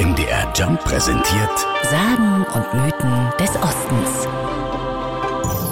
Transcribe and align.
MDR 0.00 0.52
Jump 0.56 0.82
präsentiert 0.82 1.66
Sagen 1.84 2.44
und 2.52 2.74
Mythen 2.74 3.32
des 3.38 3.50
Ostens. 3.50 4.26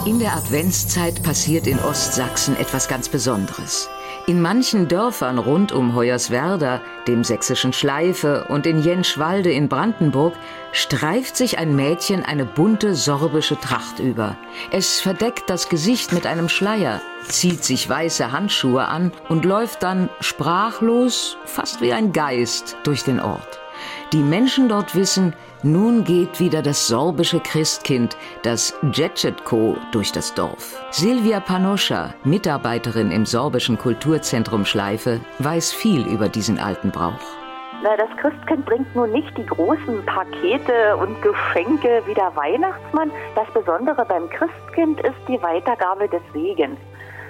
In 0.06 0.21
der 0.21 0.37
Adventszeit 0.37 1.21
passiert 1.25 1.67
in 1.67 1.81
Ostsachsen 1.81 2.57
etwas 2.57 2.87
ganz 2.87 3.08
Besonderes. 3.08 3.91
In 4.29 4.41
manchen 4.41 4.87
Dörfern 4.87 5.39
rund 5.39 5.73
um 5.73 5.97
Hoyerswerda, 5.97 6.81
dem 7.08 7.25
sächsischen 7.25 7.73
Schleife 7.73 8.46
und 8.48 8.64
in 8.64 8.80
Jenschwalde 8.80 9.50
in 9.50 9.68
Brandenburg 9.68 10.34
streift 10.70 11.36
sich 11.36 11.59
ein 11.59 11.75
Mädchen 11.75 12.25
eine 12.25 12.45
bunte 12.45 12.95
sorbische 12.95 13.59
Tracht 13.59 13.98
über. 13.98 14.36
Es 14.70 15.00
verdeckt 15.00 15.50
das 15.50 15.68
Gesicht 15.68 16.12
mit 16.12 16.27
einem 16.29 16.48
Schleier, 16.48 17.00
zieht 17.25 17.64
sich 17.64 17.89
weiße 17.89 18.30
Handschuhe 18.30 18.86
an 18.86 19.11
und 19.29 19.45
läuft 19.45 19.82
dann 19.82 20.09
sprachlos, 20.20 21.36
fast 21.45 21.80
wie 21.80 21.93
ein 21.93 22.12
Geist, 22.12 22.77
durch 22.84 23.02
den 23.02 23.18
Ort. 23.18 23.59
Die 24.12 24.22
Menschen 24.22 24.68
dort 24.68 24.95
wissen, 24.95 25.34
nun 25.62 26.04
geht 26.04 26.40
wieder 26.40 26.60
das 26.60 26.88
sorbische 26.88 27.40
Christkind, 27.40 28.16
das 28.42 28.74
Djetschetko, 28.82 29.77
durch 29.92 30.12
das 30.12 30.34
Dorf. 30.34 30.78
Silvia 30.90 31.40
Panoscha, 31.40 32.14
Mitarbeiterin 32.24 33.10
im 33.10 33.24
sorbischen 33.24 33.78
Kulturzentrum 33.78 34.64
Schleife, 34.64 35.20
weiß 35.38 35.73
viel 35.73 36.06
über 36.06 36.28
diesen 36.28 36.59
alten 36.59 36.90
Brauch. 36.90 37.42
Das 37.82 38.16
Christkind 38.16 38.64
bringt 38.64 38.95
nun 38.95 39.10
nicht 39.10 39.37
die 39.37 39.46
großen 39.46 40.04
Pakete 40.06 40.96
und 40.96 41.20
Geschenke 41.20 42.02
wie 42.06 42.14
der 42.14 42.34
Weihnachtsmann. 42.37 43.10
Das 43.34 43.48
Besondere 43.52 44.04
beim 44.04 44.30
Christkind 44.30 45.01
ist 45.01 45.18
die 45.26 45.42
Weitergabe 45.42 46.09
des 46.09 46.23
Segens. 46.32 46.78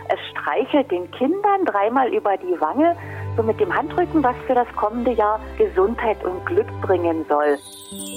Es 0.08 0.18
streichelt 0.30 0.90
den 0.90 1.10
Kindern 1.12 1.64
dreimal 1.64 2.12
über 2.12 2.36
die 2.36 2.60
Wange, 2.60 2.94
so 3.36 3.42
mit 3.42 3.58
dem 3.60 3.74
Handrücken, 3.74 4.22
was 4.22 4.36
für 4.46 4.54
das 4.54 4.68
kommende 4.76 5.12
Jahr 5.12 5.40
Gesundheit 5.58 6.22
und 6.24 6.44
Glück 6.46 6.68
bringen 6.82 7.24
soll. 7.28 7.58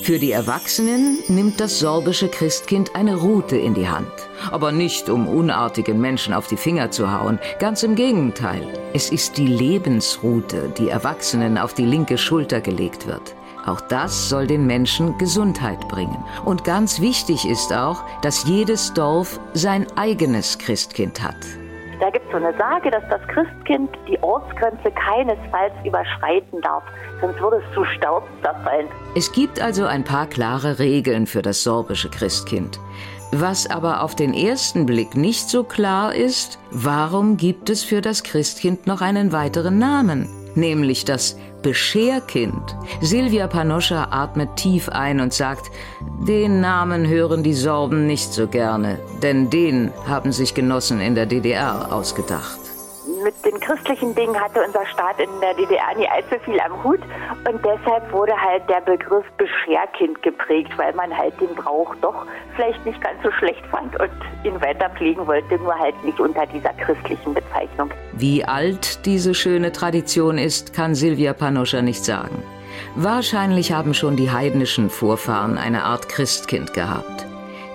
Für 0.03 0.19
die 0.19 0.31
Erwachsenen 0.31 1.19
nimmt 1.27 1.59
das 1.59 1.79
sorbische 1.79 2.29
Christkind 2.29 2.95
eine 2.95 3.15
Rute 3.15 3.57
in 3.57 3.73
die 3.73 3.87
Hand. 3.87 4.11
Aber 4.51 4.71
nicht, 4.71 5.09
um 5.09 5.27
unartigen 5.27 5.99
Menschen 5.99 6.33
auf 6.33 6.47
die 6.47 6.57
Finger 6.57 6.91
zu 6.91 7.11
hauen. 7.11 7.39
Ganz 7.59 7.83
im 7.83 7.95
Gegenteil. 7.95 8.61
Es 8.93 9.11
ist 9.11 9.37
die 9.37 9.47
Lebensrute, 9.47 10.71
die 10.77 10.89
Erwachsenen 10.89 11.57
auf 11.57 11.73
die 11.73 11.85
linke 11.85 12.17
Schulter 12.17 12.61
gelegt 12.61 13.07
wird. 13.07 13.35
Auch 13.65 13.81
das 13.81 14.29
soll 14.29 14.45
den 14.45 14.67
Menschen 14.67 15.17
Gesundheit 15.17 15.87
bringen. 15.87 16.23
Und 16.45 16.63
ganz 16.63 17.01
wichtig 17.01 17.49
ist 17.49 17.73
auch, 17.73 18.03
dass 18.21 18.47
jedes 18.47 18.93
Dorf 18.93 19.39
sein 19.53 19.87
eigenes 19.95 20.59
Christkind 20.59 21.23
hat. 21.23 21.64
Da 21.99 22.09
gibt 22.09 22.25
es 22.25 22.31
so 22.31 22.37
eine 22.37 22.57
Sage, 22.57 22.91
dass 22.91 23.03
das 23.09 23.21
Christkind 23.27 23.89
die 24.07 24.21
Ortsgrenze 24.21 24.91
keinesfalls 24.91 25.73
überschreiten 25.85 26.61
darf, 26.61 26.83
sonst 27.21 27.39
würde 27.39 27.57
es 27.57 27.73
zu 27.73 27.85
Staub 27.85 28.23
zerfallen. 28.43 28.87
Es 29.15 29.31
gibt 29.31 29.61
also 29.61 29.85
ein 29.85 30.03
paar 30.03 30.27
klare 30.27 30.79
Regeln 30.79 31.25
für 31.25 31.41
das 31.41 31.63
sorbische 31.63 32.09
Christkind. 32.09 32.79
Was 33.31 33.69
aber 33.69 34.01
auf 34.01 34.15
den 34.15 34.33
ersten 34.33 34.85
Blick 34.85 35.15
nicht 35.15 35.49
so 35.49 35.63
klar 35.63 36.13
ist, 36.13 36.59
warum 36.71 37.37
gibt 37.37 37.69
es 37.69 37.83
für 37.83 38.01
das 38.01 38.23
Christkind 38.23 38.87
noch 38.87 39.01
einen 39.01 39.31
weiteren 39.31 39.77
Namen, 39.79 40.29
nämlich 40.55 41.05
das 41.05 41.37
Bescherkind. 41.61 42.75
Silvia 43.01 43.47
Panoscha 43.47 44.07
atmet 44.11 44.55
tief 44.55 44.89
ein 44.89 45.19
und 45.19 45.33
sagt, 45.33 45.71
den 46.27 46.61
Namen 46.61 47.07
hören 47.07 47.43
die 47.43 47.53
Sorben 47.53 48.05
nicht 48.07 48.33
so 48.33 48.47
gerne, 48.47 48.99
denn 49.23 49.49
den 49.49 49.91
haben 50.07 50.31
sich 50.31 50.53
Genossen 50.53 51.01
in 51.01 51.15
der 51.15 51.25
DDR 51.25 51.91
ausgedacht 51.91 52.64
mit 53.23 53.33
den 53.45 53.59
christlichen 53.59 54.15
Dingen 54.15 54.39
hatte 54.39 54.63
unser 54.65 54.85
Staat 54.87 55.19
in 55.19 55.29
der 55.41 55.53
DDR 55.53 55.95
nie 55.97 56.07
allzu 56.07 56.35
viel 56.43 56.59
am 56.59 56.83
Hut 56.83 56.99
und 57.47 57.63
deshalb 57.63 58.11
wurde 58.11 58.33
halt 58.39 58.63
der 58.69 58.81
Begriff 58.81 59.25
Bescherkind 59.37 60.21
geprägt, 60.21 60.71
weil 60.77 60.93
man 60.93 61.15
halt 61.15 61.39
den 61.39 61.53
Brauch 61.55 61.95
doch 62.01 62.25
vielleicht 62.55 62.85
nicht 62.85 63.01
ganz 63.01 63.21
so 63.23 63.31
schlecht 63.31 63.65
fand 63.67 63.99
und 63.99 64.11
ihn 64.43 64.59
weiter 64.61 64.89
pflegen 64.91 65.25
wollte, 65.27 65.57
nur 65.57 65.77
halt 65.77 66.01
nicht 66.03 66.19
unter 66.19 66.45
dieser 66.47 66.73
christlichen 66.73 67.33
Bezeichnung. 67.33 67.91
Wie 68.13 68.43
alt 68.43 69.05
diese 69.05 69.33
schöne 69.33 69.71
Tradition 69.71 70.37
ist, 70.37 70.73
kann 70.73 70.95
Silvia 70.95 71.33
Panoscha 71.33 71.81
nicht 71.81 72.03
sagen. 72.03 72.43
Wahrscheinlich 72.95 73.71
haben 73.71 73.93
schon 73.93 74.15
die 74.15 74.31
heidnischen 74.31 74.89
Vorfahren 74.89 75.57
eine 75.57 75.83
Art 75.83 76.09
Christkind 76.09 76.73
gehabt. 76.73 77.24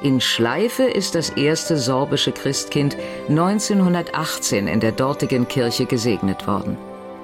In 0.03 0.21
Schleife 0.21 0.84
ist 0.84 1.15
das 1.15 1.28
erste 1.31 1.77
sorbische 1.77 2.33
Christkind 2.33 2.97
1918 3.28 4.66
in 4.66 4.81
der 4.81 4.93
dortigen 4.93 5.47
Kirche 5.47 5.84
gesegnet 5.84 6.47
worden. 6.47 6.78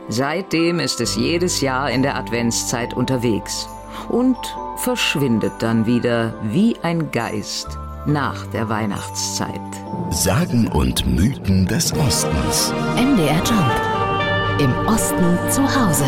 Seitdem 0.09 0.79
ist 0.79 1.01
es 1.01 1.17
jedes 1.17 1.63
Jahr 1.63 1.91
in 1.91 2.03
der 2.03 2.17
Adventszeit 2.17 2.93
unterwegs 2.93 3.67
und 4.11 4.37
verschwindet 4.77 5.55
dann 5.61 5.87
wieder 5.87 6.35
wie 6.43 6.77
ein 6.83 7.11
Geist 7.11 7.79
nach 8.05 8.47
der 8.49 8.69
Weihnachtszeit. 8.69 9.51
Sagen 10.11 10.69
und 10.69 11.07
Mythen 11.07 11.67
des 11.67 11.95
Ostens. 11.95 12.75
MDR 12.95 13.43
Jump. 13.43 14.61
Im 14.61 14.87
Osten 14.87 15.39
zu 15.51 15.63
Hause. 15.63 16.05